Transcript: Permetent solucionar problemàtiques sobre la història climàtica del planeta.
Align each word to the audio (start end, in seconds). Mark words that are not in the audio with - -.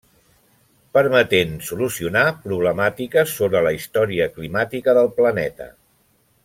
Permetent 0.97 1.51
solucionar 1.67 2.25
problemàtiques 2.47 3.37
sobre 3.43 3.63
la 3.69 3.77
història 3.81 4.31
climàtica 4.39 5.01
del 5.01 5.15
planeta. 5.23 5.73